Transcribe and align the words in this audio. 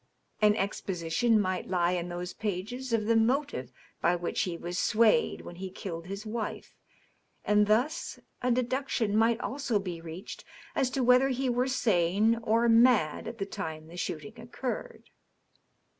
An 0.41 0.55
exposition 0.55 1.39
might 1.39 1.67
lie 1.69 1.91
in 1.91 2.09
those 2.09 2.33
pages 2.33 2.91
of 2.91 3.05
the 3.05 3.15
motive 3.15 3.71
by 4.01 4.15
which 4.15 4.41
he 4.41 4.57
was 4.57 4.79
swayed 4.79 5.41
when 5.41 5.57
he 5.57 5.69
killed 5.69 6.07
his 6.07 6.25
wife, 6.25 6.75
and 7.45 7.67
thus 7.67 8.17
a 8.41 8.49
deduction 8.49 9.15
might 9.15 9.39
also 9.41 9.77
be 9.77 10.01
reached 10.01 10.43
as 10.73 10.89
to 10.89 11.03
whether 11.03 11.29
he 11.29 11.49
were 11.49 11.65
s^e 11.67 12.39
or 12.41 12.67
mad 12.67 13.27
at 13.27 13.37
the 13.37 13.45
time 13.45 13.89
the 13.89 13.95
shooting 13.95 14.39
occurred. 14.41 15.11